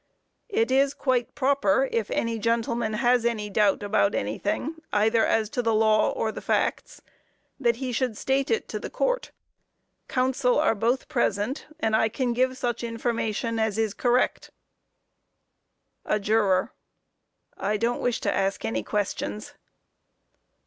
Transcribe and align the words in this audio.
It 0.49 0.71
is 0.71 0.95
quite 0.95 1.35
proper, 1.35 1.87
if 1.91 2.09
any 2.09 2.39
gentleman 2.39 2.93
has 2.93 3.23
any 3.23 3.51
doubt 3.51 3.83
about 3.83 4.15
anything, 4.15 4.81
either 4.91 5.23
as 5.23 5.47
to 5.51 5.61
the 5.61 5.75
law 5.75 6.09
or 6.09 6.31
the 6.31 6.41
facts, 6.41 7.03
that 7.59 7.75
he 7.75 7.91
should 7.91 8.17
state 8.17 8.49
it 8.49 8.67
to 8.69 8.79
the 8.79 8.89
Court. 8.89 9.31
Counsel 10.07 10.57
are 10.57 10.73
both 10.73 11.07
present, 11.07 11.67
and 11.79 11.95
I 11.95 12.09
can 12.09 12.33
give 12.33 12.57
such 12.57 12.83
information 12.83 13.59
as 13.59 13.77
is 13.77 13.93
correct. 13.93 14.49
A 16.03 16.19
JUROR: 16.19 16.71
I 17.57 17.77
don't 17.77 18.01
wish 18.01 18.19
to 18.21 18.33
ask 18.33 18.65
any 18.65 18.81
questions. 18.81 19.53